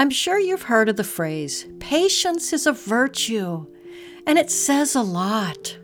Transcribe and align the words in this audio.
I'm 0.00 0.08
sure 0.08 0.38
you've 0.38 0.62
heard 0.62 0.88
of 0.88 0.96
the 0.96 1.04
phrase, 1.04 1.66
patience 1.78 2.54
is 2.54 2.66
a 2.66 2.72
virtue, 2.72 3.66
and 4.26 4.38
it 4.38 4.50
says 4.50 4.94
a 4.94 5.02
lot. 5.02 5.76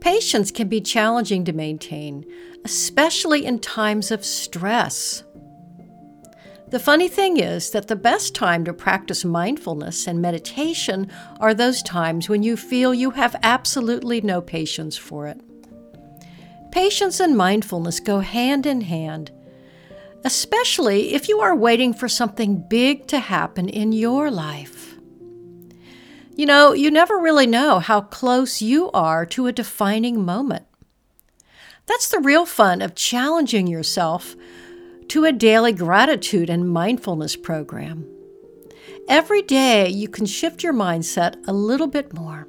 Patience 0.00 0.50
can 0.50 0.66
be 0.66 0.80
challenging 0.80 1.44
to 1.44 1.52
maintain, 1.52 2.24
especially 2.64 3.44
in 3.44 3.58
times 3.58 4.10
of 4.10 4.24
stress. 4.24 5.24
The 6.68 6.78
funny 6.78 7.06
thing 7.06 7.36
is 7.36 7.72
that 7.72 7.88
the 7.88 7.96
best 7.96 8.34
time 8.34 8.64
to 8.64 8.72
practice 8.72 9.26
mindfulness 9.26 10.06
and 10.06 10.22
meditation 10.22 11.12
are 11.38 11.52
those 11.52 11.82
times 11.82 12.30
when 12.30 12.42
you 12.42 12.56
feel 12.56 12.94
you 12.94 13.10
have 13.10 13.36
absolutely 13.42 14.22
no 14.22 14.40
patience 14.40 14.96
for 14.96 15.26
it. 15.26 15.38
Patience 16.70 17.20
and 17.20 17.36
mindfulness 17.36 18.00
go 18.00 18.20
hand 18.20 18.64
in 18.64 18.80
hand, 18.80 19.32
especially 20.24 21.14
if 21.14 21.28
you 21.28 21.40
are 21.40 21.54
waiting 21.54 21.92
for 21.92 22.08
something 22.08 22.64
big 22.68 23.06
to 23.08 23.18
happen 23.18 23.68
in 23.68 23.92
your 23.92 24.30
life. 24.30 24.96
You 26.34 26.46
know, 26.46 26.72
you 26.72 26.90
never 26.90 27.18
really 27.18 27.46
know 27.46 27.78
how 27.78 28.00
close 28.00 28.62
you 28.62 28.90
are 28.92 29.26
to 29.26 29.46
a 29.46 29.52
defining 29.52 30.24
moment. 30.24 30.64
That's 31.86 32.08
the 32.08 32.20
real 32.20 32.46
fun 32.46 32.80
of 32.80 32.94
challenging 32.94 33.66
yourself 33.66 34.34
to 35.08 35.24
a 35.24 35.32
daily 35.32 35.72
gratitude 35.72 36.48
and 36.48 36.70
mindfulness 36.70 37.36
program. 37.36 38.06
Every 39.08 39.42
day, 39.42 39.88
you 39.88 40.08
can 40.08 40.24
shift 40.24 40.62
your 40.62 40.72
mindset 40.72 41.36
a 41.46 41.52
little 41.52 41.88
bit 41.88 42.14
more. 42.14 42.48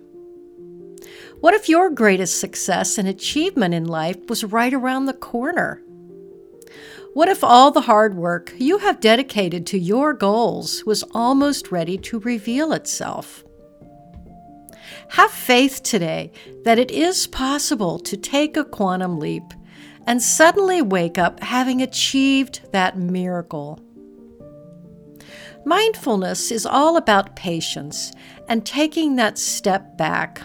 What 1.41 1.53
if 1.53 1.67
your 1.67 1.89
greatest 1.89 2.39
success 2.39 2.97
and 2.97 3.05
achievement 3.05 3.73
in 3.73 3.83
life 3.83 4.29
was 4.29 4.45
right 4.45 4.73
around 4.73 5.07
the 5.07 5.13
corner? 5.13 5.82
What 7.13 7.29
if 7.29 7.43
all 7.43 7.69
the 7.69 7.81
hard 7.81 8.15
work 8.15 8.53
you 8.57 8.79
have 8.79 8.99
dedicated 8.99 9.67
to 9.67 9.77
your 9.77 10.13
goals 10.13 10.83
was 10.83 11.03
almost 11.13 11.71
ready 11.71 11.95
to 11.99 12.19
reveal 12.19 12.73
itself? 12.73 13.43
Have 15.09 15.29
faith 15.29 15.83
today 15.83 16.31
that 16.63 16.79
it 16.79 16.89
is 16.89 17.27
possible 17.27 17.99
to 17.99 18.17
take 18.17 18.57
a 18.57 18.65
quantum 18.65 19.19
leap 19.19 19.43
and 20.07 20.23
suddenly 20.23 20.81
wake 20.81 21.19
up 21.19 21.39
having 21.41 21.83
achieved 21.83 22.61
that 22.71 22.97
miracle. 22.97 23.79
Mindfulness 25.65 26.49
is 26.51 26.65
all 26.65 26.97
about 26.97 27.35
patience 27.35 28.11
and 28.49 28.65
taking 28.65 29.17
that 29.17 29.37
step 29.37 29.99
back. 29.99 30.41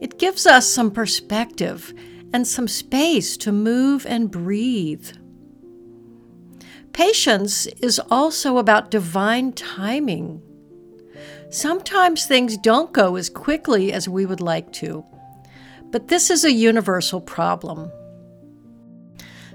It 0.00 0.20
gives 0.20 0.46
us 0.46 0.70
some 0.70 0.92
perspective 0.92 1.92
and 2.32 2.46
some 2.46 2.68
space 2.68 3.36
to 3.38 3.50
move 3.50 4.06
and 4.06 4.30
breathe. 4.30 5.10
Patience 6.94 7.66
is 7.82 8.00
also 8.08 8.56
about 8.56 8.92
divine 8.92 9.52
timing. 9.52 10.40
Sometimes 11.50 12.24
things 12.24 12.56
don't 12.56 12.92
go 12.92 13.16
as 13.16 13.28
quickly 13.28 13.92
as 13.92 14.08
we 14.08 14.24
would 14.24 14.40
like 14.40 14.72
to, 14.74 15.04
but 15.90 16.06
this 16.06 16.30
is 16.30 16.44
a 16.44 16.52
universal 16.52 17.20
problem. 17.20 17.90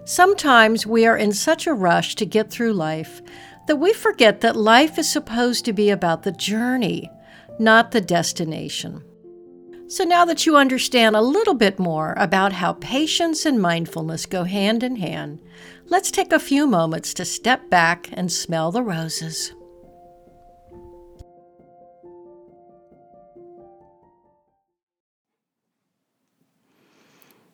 Sometimes 0.04 0.86
we 0.86 1.06
are 1.06 1.16
in 1.16 1.32
such 1.32 1.66
a 1.66 1.74
rush 1.74 2.16
to 2.16 2.26
get 2.26 2.52
through 2.52 2.74
life 2.74 3.22
that 3.68 3.78
we 3.78 3.94
forget 3.94 4.42
that 4.42 4.58
life 4.58 5.00
is 5.00 5.10
supposed 5.10 5.64
to 5.64 5.72
be 5.72 5.90
about 5.90 6.24
the 6.24 6.34
journey, 6.34 7.10
not 7.58 7.92
the 7.92 8.02
destination. 8.02 9.02
So, 9.88 10.04
now 10.04 10.24
that 10.26 10.46
you 10.46 10.56
understand 10.56 11.16
a 11.16 11.22
little 11.22 11.56
bit 11.56 11.80
more 11.80 12.14
about 12.18 12.54
how 12.54 12.74
patience 12.74 13.46
and 13.46 13.60
mindfulness 13.60 14.28
go 14.28 14.44
hand 14.44 14.84
in 14.84 14.98
hand, 14.98 15.40
let's 15.90 16.12
take 16.12 16.32
a 16.32 16.40
few 16.40 16.68
moments 16.68 17.14
to 17.16 17.26
step 17.26 17.70
back 17.70 18.10
and 18.14 18.32
smell 18.32 18.72
the 18.72 18.84
roses. 18.84 19.54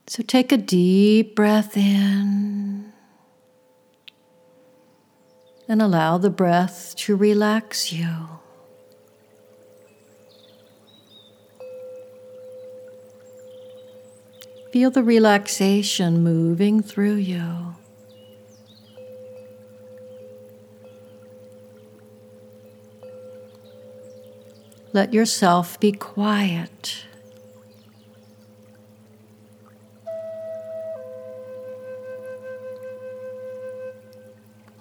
So 0.08 0.22
take 0.22 0.52
a 0.52 0.58
deep 0.58 1.36
breath 1.36 1.76
in 1.76 2.94
and 5.68 5.82
allow 5.82 6.18
the 6.18 6.30
breath 6.30 6.96
to 6.98 7.16
relax 7.16 7.92
you. 7.92 8.08
Feel 14.72 14.92
the 14.92 15.04
relaxation 15.04 16.22
moving 16.22 16.84
through 16.84 17.16
you. 17.16 17.76
Let 24.96 25.14
yourself 25.14 25.78
be 25.82 25.92
quiet. 25.92 27.04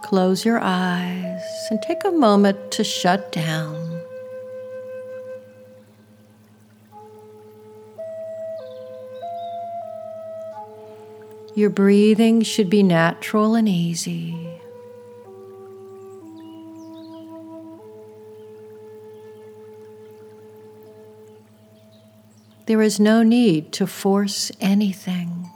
Close 0.03 0.45
your 0.45 0.61
eyes 0.63 1.43
and 1.69 1.83
take 1.83 2.05
a 2.05 2.13
moment 2.13 2.71
to 2.71 2.85
shut 2.85 3.33
down. 3.33 4.01
Your 11.57 11.71
breathing 11.71 12.43
should 12.43 12.71
be 12.71 12.85
natural 12.85 13.57
and 13.57 13.69
easy. 13.69 14.44
There 22.67 22.81
is 22.81 22.99
no 22.99 23.23
need 23.23 23.73
to 23.73 23.87
force 23.87 24.51
anything. 24.59 25.51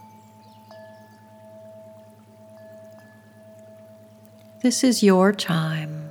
This 4.60 4.84
is 4.84 5.02
your 5.02 5.32
time. 5.32 6.10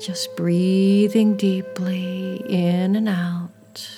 Just 0.00 0.34
breathing 0.34 1.36
deeply 1.36 2.42
in 2.48 2.96
and 2.96 3.08
out. 3.08 3.88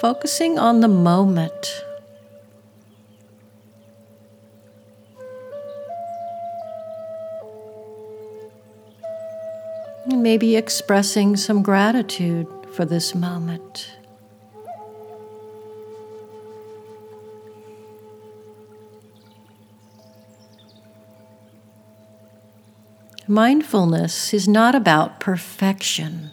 Focusing 0.00 0.58
on 0.58 0.80
the 0.80 0.88
moment 0.88 1.84
maybe 10.22 10.54
expressing 10.54 11.36
some 11.36 11.62
gratitude 11.62 12.46
for 12.74 12.84
this 12.84 13.12
moment. 13.12 13.96
Mindfulness 23.26 24.32
is 24.32 24.46
not 24.46 24.74
about 24.76 25.18
perfection. 25.18 26.30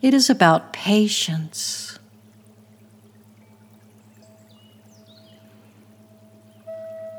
It 0.00 0.14
is 0.14 0.30
about 0.30 0.72
patience. 0.72 1.98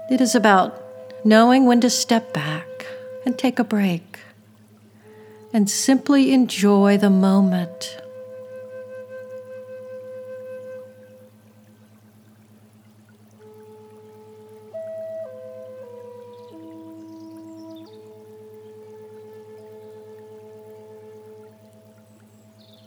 It 0.09 0.21
is 0.21 0.35
about 0.35 0.81
knowing 1.25 1.65
when 1.65 1.81
to 1.81 1.89
step 1.89 2.33
back 2.33 2.85
and 3.25 3.37
take 3.37 3.59
a 3.59 3.63
break 3.63 4.10
and 5.53 5.69
simply 5.69 6.31
enjoy 6.31 6.97
the 6.97 7.09
moment. 7.09 7.97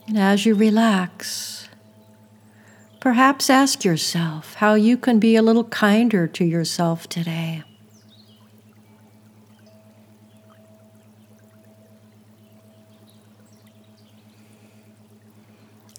And 0.06 0.18
as 0.18 0.46
you 0.46 0.54
relax, 0.54 1.68
perhaps 3.00 3.50
ask 3.50 3.84
yourself 3.84 4.54
how 4.54 4.74
you 4.74 4.96
can 4.96 5.18
be 5.18 5.34
a 5.34 5.42
little 5.42 5.64
kinder 5.64 6.28
to 6.28 6.44
yourself 6.44 7.08
today. 7.08 7.64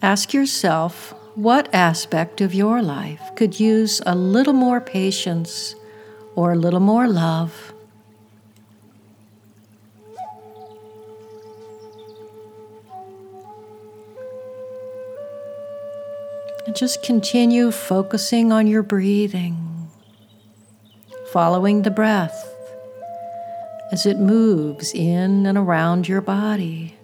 Ask 0.05 0.35
yourself 0.35 1.15
what 1.33 1.73
aspect 1.73 2.39
of 2.39 2.53
your 2.53 2.83
life 2.83 3.31
could 3.35 3.59
use 3.59 4.03
a 4.05 4.13
little 4.13 4.53
more 4.53 4.79
patience 4.79 5.73
or 6.35 6.51
a 6.51 6.55
little 6.55 6.79
more 6.79 7.07
love. 7.07 7.73
And 16.67 16.75
just 16.75 17.01
continue 17.01 17.71
focusing 17.71 18.51
on 18.51 18.67
your 18.67 18.83
breathing, 18.83 19.89
following 21.33 21.81
the 21.81 21.89
breath 21.89 22.47
as 23.91 24.05
it 24.05 24.19
moves 24.19 24.93
in 24.93 25.47
and 25.47 25.57
around 25.57 26.07
your 26.07 26.21
body. 26.21 26.95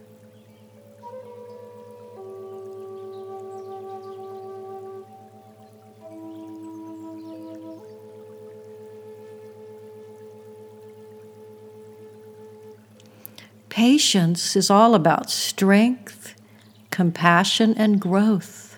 Patience 13.82 14.56
is 14.56 14.70
all 14.70 14.94
about 14.94 15.32
strength, 15.32 16.36
compassion, 16.92 17.74
and 17.76 18.00
growth. 18.00 18.78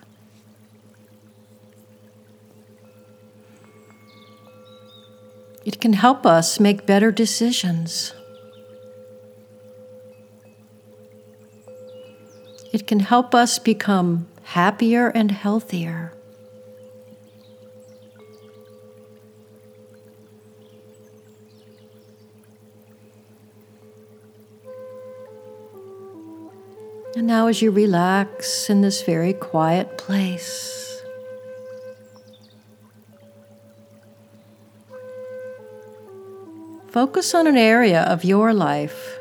It 5.65 5.81
can 5.81 5.91
help 5.91 6.25
us 6.25 6.57
make 6.57 6.85
better 6.85 7.11
decisions. 7.11 8.13
It 12.71 12.87
can 12.87 13.01
help 13.01 13.35
us 13.35 13.59
become 13.59 14.29
happier 14.55 15.09
and 15.09 15.31
healthier. 15.31 16.13
And 27.15 27.27
now, 27.27 27.45
as 27.45 27.61
you 27.61 27.69
relax 27.69 28.71
in 28.71 28.81
this 28.81 29.03
very 29.03 29.33
quiet 29.33 29.99
place, 29.99 30.99
focus 36.87 37.35
on 37.35 37.45
an 37.45 37.55
area 37.55 38.01
of 38.01 38.23
your 38.23 38.51
life 38.51 39.19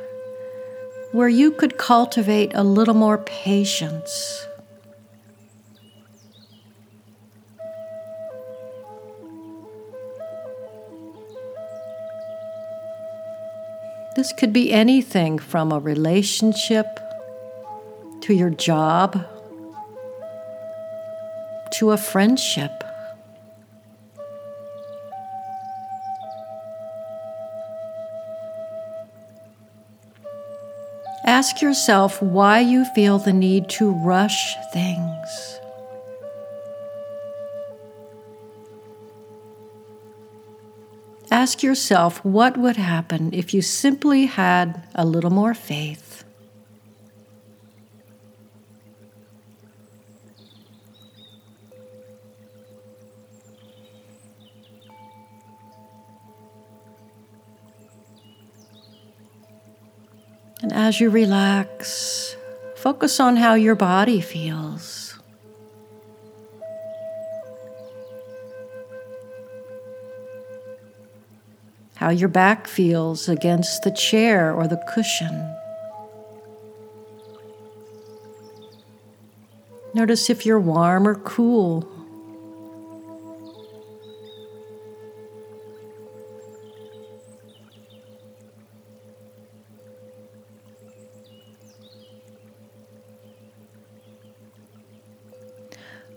where 1.12 1.28
you 1.28 1.50
could 1.50 1.76
cultivate 1.76 2.52
a 2.54 2.62
little 2.62 2.94
more 2.94 3.18
patience. 3.18 4.46
This 14.16 14.32
could 14.32 14.54
be 14.54 14.72
anything 14.72 15.38
from 15.38 15.72
a 15.72 15.78
relationship 15.78 16.86
to 18.22 18.34
your 18.34 18.50
job, 18.50 19.26
to 21.72 21.90
a 21.90 21.96
friendship. 21.96 22.70
Ask 31.24 31.62
yourself 31.62 32.20
why 32.22 32.60
you 32.60 32.84
feel 32.84 33.18
the 33.18 33.32
need 33.32 33.68
to 33.70 33.90
rush 33.90 34.54
things. 34.72 35.58
Ask 41.30 41.62
yourself 41.62 42.24
what 42.24 42.56
would 42.58 42.76
happen 42.76 43.32
if 43.32 43.54
you 43.54 43.62
simply 43.62 44.26
had 44.26 44.82
a 44.94 45.06
little 45.06 45.30
more 45.30 45.54
faith. 45.54 46.24
As 60.82 60.98
you 60.98 61.08
relax, 61.10 62.36
focus 62.74 63.20
on 63.20 63.36
how 63.36 63.54
your 63.54 63.76
body 63.76 64.20
feels. 64.20 65.16
How 71.94 72.10
your 72.10 72.28
back 72.28 72.66
feels 72.66 73.28
against 73.28 73.84
the 73.84 73.92
chair 73.92 74.52
or 74.52 74.66
the 74.66 74.82
cushion. 74.92 75.54
Notice 79.94 80.28
if 80.28 80.44
you're 80.44 80.58
warm 80.58 81.06
or 81.06 81.14
cool. 81.14 81.88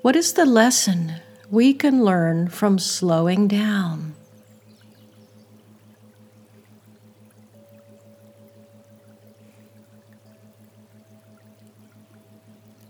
What 0.05 0.15
is 0.15 0.33
the 0.33 0.45
lesson 0.45 1.13
we 1.49 1.73
can 1.73 2.05
learn 2.05 2.47
from 2.49 2.77
slowing 2.77 3.47
down? 3.47 4.13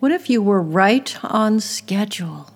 What 0.01 0.12
if 0.12 0.29
you 0.29 0.41
were 0.41 0.62
right 0.62 1.17
on 1.23 1.62
schedule? 1.62 2.50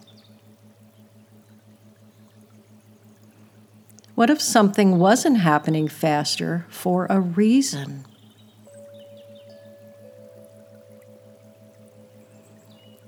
What 4.16 4.30
if 4.30 4.42
something 4.42 5.00
wasn't 5.00 5.38
happening 5.38 5.88
faster 5.88 6.66
for 6.68 7.08
a 7.10 7.22
reason? 7.22 8.06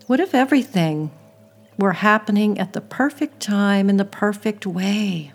What 0.07 0.21
if 0.21 0.33
everything 0.33 1.11
were 1.81 1.93
happening 1.93 2.59
at 2.59 2.73
the 2.73 2.79
perfect 2.79 3.39
time 3.39 3.89
in 3.89 3.97
the 3.97 4.05
perfect 4.05 4.67
way. 4.67 5.31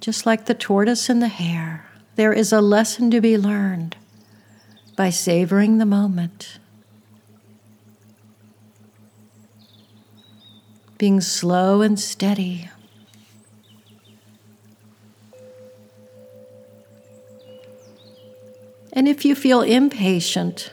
Just 0.00 0.26
like 0.26 0.46
the 0.46 0.54
tortoise 0.54 1.08
and 1.08 1.22
the 1.22 1.28
hare, 1.28 1.86
there 2.16 2.32
is 2.32 2.52
a 2.52 2.60
lesson 2.60 3.12
to 3.12 3.20
be 3.20 3.38
learned 3.38 3.96
by 4.96 5.10
savoring 5.10 5.78
the 5.78 5.86
moment. 5.86 6.58
Being 10.98 11.20
slow 11.20 11.80
and 11.80 11.98
steady 12.00 12.70
And 18.92 19.08
if 19.08 19.24
you 19.24 19.34
feel 19.34 19.62
impatient, 19.62 20.72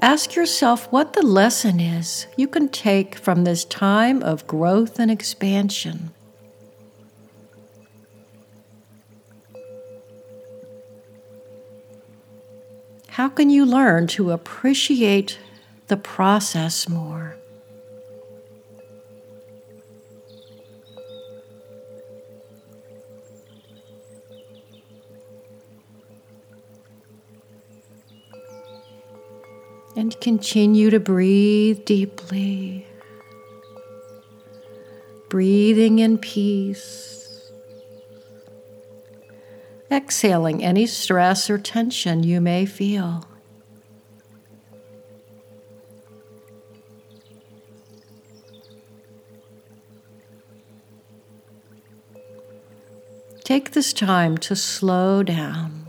ask 0.00 0.34
yourself 0.34 0.90
what 0.90 1.12
the 1.12 1.22
lesson 1.22 1.78
is 1.78 2.26
you 2.36 2.48
can 2.48 2.68
take 2.68 3.16
from 3.16 3.44
this 3.44 3.64
time 3.64 4.22
of 4.22 4.46
growth 4.46 4.98
and 4.98 5.10
expansion. 5.10 6.10
How 13.10 13.28
can 13.28 13.50
you 13.50 13.66
learn 13.66 14.06
to 14.08 14.30
appreciate 14.30 15.38
the 15.88 15.96
process 15.96 16.88
more? 16.88 17.39
And 30.00 30.18
continue 30.18 30.88
to 30.88 30.98
breathe 30.98 31.84
deeply, 31.84 32.86
breathing 35.28 35.98
in 35.98 36.16
peace, 36.16 37.52
exhaling 39.90 40.64
any 40.64 40.86
stress 40.86 41.50
or 41.50 41.58
tension 41.58 42.22
you 42.22 42.40
may 42.40 42.64
feel. 42.64 43.28
Take 53.44 53.72
this 53.72 53.92
time 53.92 54.38
to 54.38 54.56
slow 54.56 55.22
down. 55.22 55.79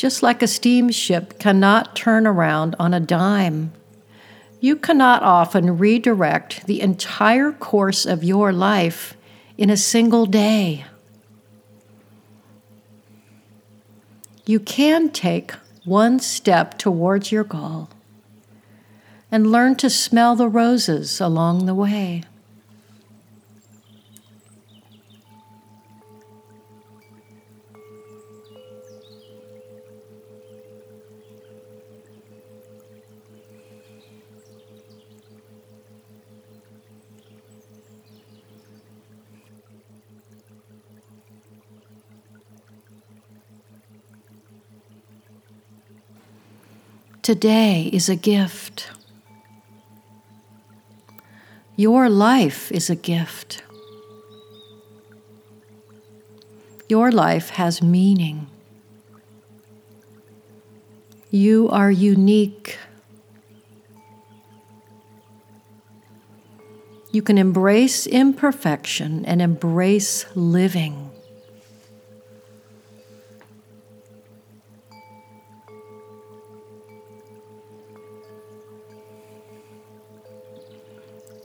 Just 0.00 0.22
like 0.22 0.42
a 0.42 0.46
steamship 0.46 1.38
cannot 1.38 1.94
turn 1.94 2.26
around 2.26 2.74
on 2.78 2.94
a 2.94 3.00
dime, 3.00 3.70
you 4.58 4.74
cannot 4.74 5.22
often 5.22 5.76
redirect 5.76 6.66
the 6.66 6.80
entire 6.80 7.52
course 7.52 8.06
of 8.06 8.24
your 8.24 8.50
life 8.50 9.14
in 9.58 9.68
a 9.68 9.76
single 9.76 10.24
day. 10.24 10.86
You 14.46 14.58
can 14.58 15.10
take 15.10 15.52
one 15.84 16.18
step 16.18 16.78
towards 16.78 17.30
your 17.30 17.44
goal 17.44 17.90
and 19.30 19.52
learn 19.52 19.76
to 19.76 19.90
smell 19.90 20.34
the 20.34 20.48
roses 20.48 21.20
along 21.20 21.66
the 21.66 21.74
way. 21.74 22.22
Today 47.30 47.88
is 47.92 48.08
a 48.08 48.16
gift. 48.16 48.90
Your 51.76 52.08
life 52.10 52.72
is 52.72 52.90
a 52.90 52.96
gift. 52.96 53.62
Your 56.88 57.12
life 57.12 57.50
has 57.50 57.80
meaning. 57.80 58.48
You 61.30 61.68
are 61.70 61.92
unique. 61.92 62.78
You 67.12 67.22
can 67.22 67.38
embrace 67.38 68.08
imperfection 68.08 69.24
and 69.24 69.40
embrace 69.40 70.26
living. 70.34 71.09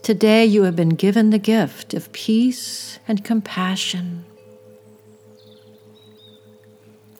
Today 0.06 0.44
you 0.46 0.62
have 0.62 0.76
been 0.76 0.90
given 0.90 1.30
the 1.30 1.38
gift 1.40 1.92
of 1.92 2.12
peace 2.12 3.00
and 3.08 3.24
compassion, 3.24 4.24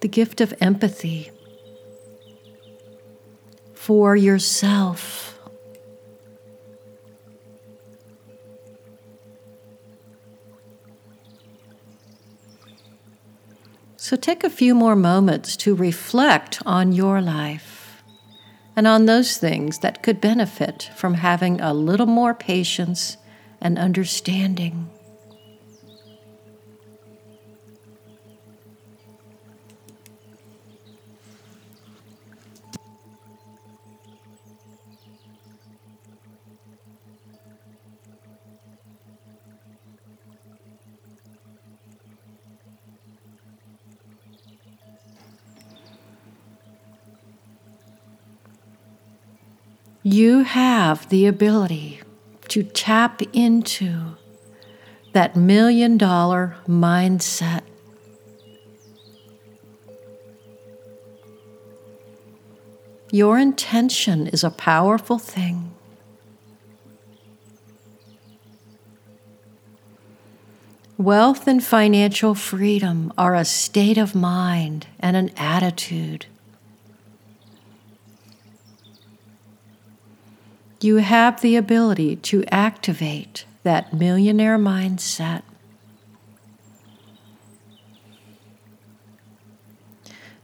the 0.02 0.06
gift 0.06 0.40
of 0.40 0.54
empathy 0.60 1.32
for 3.74 4.14
yourself. 4.14 5.36
So 13.96 14.14
take 14.14 14.44
a 14.44 14.48
few 14.48 14.76
more 14.76 14.94
moments 14.94 15.56
to 15.56 15.74
reflect 15.74 16.62
on 16.64 16.92
your 16.92 17.20
life 17.20 17.75
and 18.76 18.86
on 18.86 19.06
those 19.06 19.38
things 19.38 19.78
that 19.78 20.02
could 20.02 20.20
benefit 20.20 20.90
from 20.94 21.14
having 21.14 21.60
a 21.60 21.72
little 21.72 22.06
more 22.06 22.34
patience 22.34 23.16
and 23.60 23.78
understanding. 23.78 24.90
You 50.06 50.44
have 50.44 51.08
the 51.08 51.26
ability 51.26 52.00
to 52.46 52.62
tap 52.62 53.20
into 53.32 54.14
that 55.12 55.34
million 55.34 55.98
dollar 55.98 56.56
mindset. 56.68 57.62
Your 63.10 63.36
intention 63.36 64.28
is 64.28 64.44
a 64.44 64.50
powerful 64.50 65.18
thing. 65.18 65.74
Wealth 70.96 71.48
and 71.48 71.64
financial 71.64 72.36
freedom 72.36 73.12
are 73.18 73.34
a 73.34 73.44
state 73.44 73.98
of 73.98 74.14
mind 74.14 74.86
and 75.00 75.16
an 75.16 75.32
attitude. 75.36 76.26
You 80.80 80.96
have 80.96 81.40
the 81.40 81.56
ability 81.56 82.16
to 82.16 82.44
activate 82.50 83.44
that 83.62 83.92
millionaire 83.92 84.58
mindset. 84.58 85.42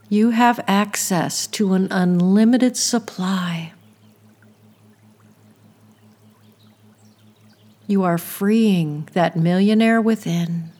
You 0.09 0.31
have 0.31 0.59
access 0.67 1.47
to 1.47 1.73
an 1.73 1.87
unlimited 1.91 2.77
supply. 2.77 3.73
You 7.87 8.03
are 8.03 8.17
freeing 8.17 9.07
that 9.13 9.35
millionaire 9.35 10.01
within. 10.01 10.71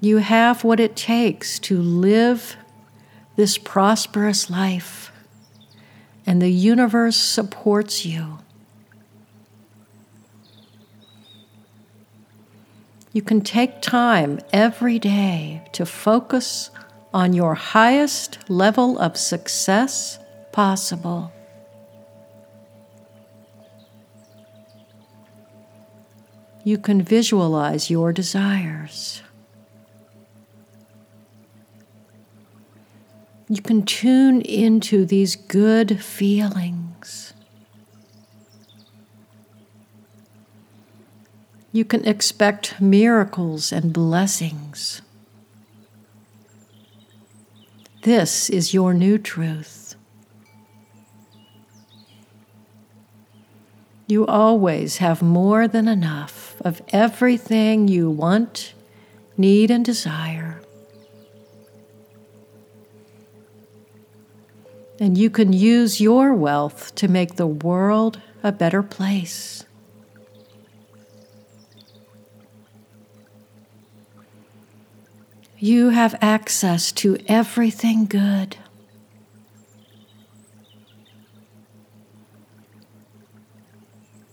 You 0.00 0.18
have 0.18 0.64
what 0.64 0.80
it 0.80 0.96
takes 0.96 1.58
to 1.60 1.80
live 1.80 2.56
this 3.36 3.58
prosperous 3.58 4.48
life, 4.48 5.10
and 6.26 6.40
the 6.40 6.50
universe 6.50 7.16
supports 7.16 8.06
you. 8.06 8.38
You 13.12 13.22
can 13.22 13.42
take 13.42 13.80
time 13.80 14.40
every 14.52 14.98
day 14.98 15.62
to 15.72 15.86
focus 15.86 16.70
on 17.12 17.32
your 17.32 17.54
highest 17.54 18.38
level 18.50 18.98
of 18.98 19.16
success 19.16 20.18
possible. 20.50 21.32
You 26.64 26.78
can 26.78 27.02
visualize 27.02 27.90
your 27.90 28.12
desires. 28.12 29.22
You 33.48 33.60
can 33.60 33.84
tune 33.84 34.40
into 34.40 35.04
these 35.04 35.36
good 35.36 36.02
feelings. 36.02 37.34
You 41.72 41.84
can 41.84 42.06
expect 42.06 42.80
miracles 42.80 43.72
and 43.72 43.92
blessings. 43.92 45.02
This 48.02 48.48
is 48.48 48.72
your 48.72 48.94
new 48.94 49.18
truth. 49.18 49.96
You 54.06 54.26
always 54.26 54.98
have 54.98 55.22
more 55.22 55.66
than 55.66 55.88
enough 55.88 56.60
of 56.60 56.82
everything 56.90 57.88
you 57.88 58.10
want, 58.10 58.74
need, 59.36 59.70
and 59.70 59.84
desire. 59.84 60.63
And 65.00 65.18
you 65.18 65.28
can 65.28 65.52
use 65.52 66.00
your 66.00 66.32
wealth 66.34 66.94
to 66.96 67.08
make 67.08 67.36
the 67.36 67.46
world 67.46 68.20
a 68.42 68.52
better 68.52 68.82
place. 68.82 69.64
You 75.58 75.90
have 75.90 76.14
access 76.20 76.92
to 76.92 77.16
everything 77.26 78.06
good. 78.06 78.58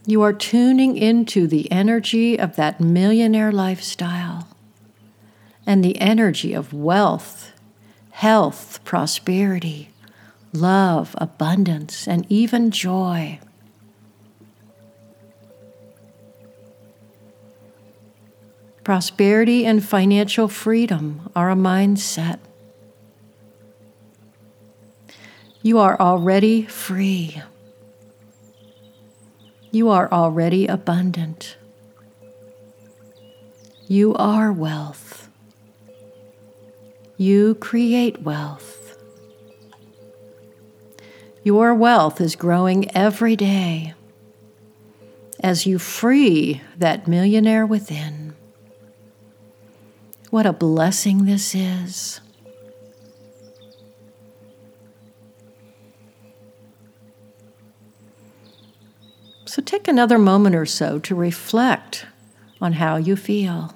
You 0.06 0.22
are 0.24 0.34
tuning 0.34 0.98
into 0.98 1.48
the 1.48 1.72
energy 1.72 2.38
of 2.38 2.56
that 2.56 2.82
millionaire 2.82 3.52
lifestyle 3.52 4.48
and 5.66 5.86
the 5.86 6.02
energy 6.02 6.54
of 6.54 6.74
wealth, 6.74 7.54
health, 8.10 8.84
prosperity, 8.84 9.91
love, 10.54 11.16
abundance, 11.18 12.08
and 12.08 12.26
even 12.30 12.72
joy. 12.72 13.40
Prosperity 18.84 19.66
and 19.66 19.84
financial 19.84 20.48
freedom 20.48 21.30
are 21.36 21.52
a 21.52 21.56
mindset. 21.56 22.40
You 25.62 25.78
are 25.78 26.00
already 26.00 26.64
free. 26.64 27.42
You 29.70 29.90
are 29.90 30.12
already 30.12 30.66
abundant. 30.66 31.58
You 33.88 34.16
are 34.16 34.52
wealth. 34.52 35.30
You 37.18 37.56
create 37.56 38.24
wealth. 38.24 38.81
Your 41.44 41.74
wealth 41.74 42.22
is 42.22 42.36
growing 42.36 42.96
every 42.96 43.36
day 43.36 43.96
as 45.40 45.66
you 45.66 45.80
free 45.80 46.62
that 46.78 47.08
millionaire 47.08 47.66
within. 47.66 48.36
What 50.30 50.46
a 50.46 50.54
blessing 50.54 51.26
this 51.26 51.56
is. 51.56 52.22
So 59.46 59.62
take 59.62 59.88
another 59.88 60.18
moment 60.18 60.56
or 60.56 60.66
so 60.66 61.00
to 61.00 61.16
reflect 61.16 62.06
on 62.62 62.74
how 62.74 62.98
you 62.98 63.16
feel. 63.16 63.76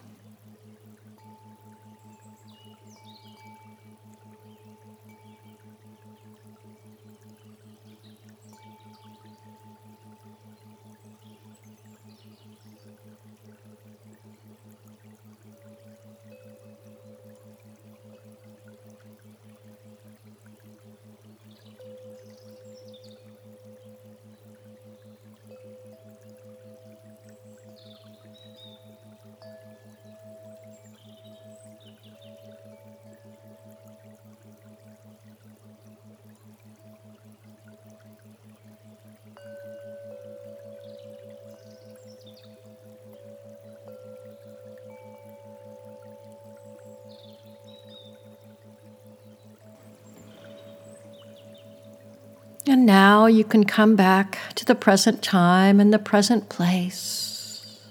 And 52.68 52.86
now 52.86 53.28
you 53.28 53.44
can 53.44 53.64
come 53.64 53.96
back 53.96 54.40
to 54.56 54.66
the 54.66 54.74
present 54.74 55.22
time 55.22 55.80
and 55.80 55.94
the 55.94 56.00
present 56.00 56.50
place 56.50 57.86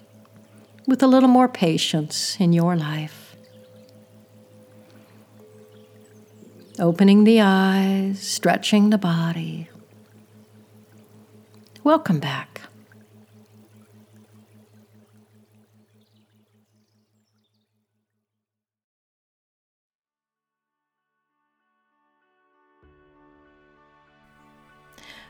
with 0.87 1.03
a 1.03 1.07
little 1.07 1.29
more 1.29 1.49
patience 1.49 2.37
in 2.41 2.53
your 2.53 2.75
life. 2.75 3.37
Opening 6.79 7.23
the 7.23 7.41
eyes, 7.41 8.21
stretching 8.21 8.91
the 8.91 8.99
body. 8.99 9.69
Welcome 11.85 12.19
back. 12.19 12.63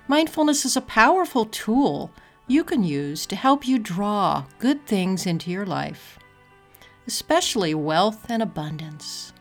Mindfulness 0.06 0.66
is 0.66 0.76
a 0.76 0.82
powerful 0.82 1.46
tool 1.46 2.10
you 2.46 2.62
can 2.62 2.84
use 2.84 3.24
to 3.26 3.36
help 3.36 3.66
you 3.66 3.78
draw 3.78 4.44
good 4.58 4.86
things 4.86 5.26
into 5.26 5.50
your 5.50 5.64
life, 5.64 6.18
especially 7.06 7.74
wealth 7.74 8.26
and 8.28 8.42
abundance. 8.42 9.32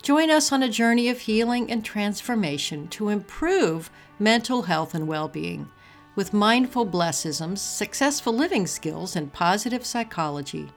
Join 0.00 0.30
us 0.30 0.50
on 0.50 0.62
a 0.62 0.68
journey 0.68 1.10
of 1.10 1.18
healing 1.18 1.70
and 1.70 1.84
transformation 1.84 2.88
to 2.88 3.10
improve 3.10 3.90
mental 4.18 4.62
health 4.62 4.94
and 4.94 5.06
well 5.06 5.28
being 5.28 5.68
with 6.14 6.32
mindful 6.32 6.86
blessisms, 6.86 7.58
successful 7.58 8.32
living 8.32 8.66
skills, 8.66 9.14
and 9.16 9.30
positive 9.32 9.84
psychology. 9.84 10.68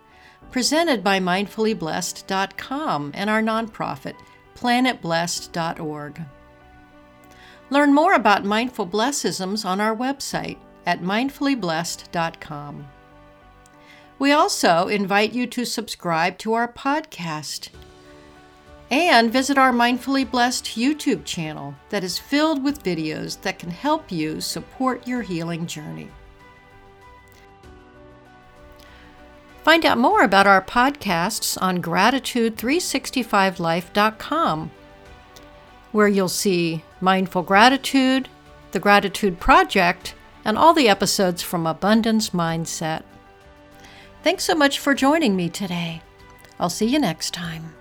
Presented 0.51 1.03
by 1.03 1.19
mindfullyblessed.com 1.19 3.11
and 3.13 3.29
our 3.29 3.41
nonprofit, 3.41 4.15
planetblessed.org. 4.55 6.21
Learn 7.69 7.93
more 7.93 8.13
about 8.13 8.45
mindful 8.45 8.87
blessisms 8.87 9.65
on 9.65 9.79
our 9.79 9.95
website 9.95 10.57
at 10.85 11.01
mindfullyblessed.com. 11.01 12.87
We 14.17 14.31
also 14.31 14.87
invite 14.87 15.33
you 15.33 15.45
to 15.47 15.65
subscribe 15.65 16.37
to 16.39 16.53
our 16.53 16.71
podcast 16.71 17.69
and 18.91 19.31
visit 19.31 19.57
our 19.57 19.71
Mindfully 19.71 20.29
Blessed 20.29 20.65
YouTube 20.65 21.23
channel 21.23 21.73
that 21.89 22.03
is 22.03 22.17
filled 22.17 22.61
with 22.63 22.83
videos 22.83 23.39
that 23.41 23.59
can 23.59 23.69
help 23.69 24.11
you 24.11 24.41
support 24.41 25.07
your 25.07 25.21
healing 25.21 25.67
journey. 25.67 26.09
Find 29.63 29.85
out 29.85 29.99
more 29.99 30.23
about 30.23 30.47
our 30.47 30.63
podcasts 30.63 31.55
on 31.61 31.83
gratitude365life.com 31.83 34.71
where 35.91 36.07
you'll 36.07 36.29
see 36.29 36.83
Mindful 37.01 37.43
Gratitude, 37.43 38.29
The 38.71 38.79
Gratitude 38.79 39.39
Project, 39.39 40.15
and 40.45 40.57
all 40.57 40.73
the 40.73 40.89
episodes 40.89 41.41
from 41.41 41.65
Abundance 41.65 42.31
Mindset. 42.31 43.03
Thanks 44.23 44.43
so 44.43 44.55
much 44.55 44.79
for 44.79 44.93
joining 44.93 45.35
me 45.35 45.49
today. 45.49 46.01
I'll 46.59 46.69
see 46.69 46.87
you 46.87 46.99
next 46.99 47.33
time. 47.33 47.73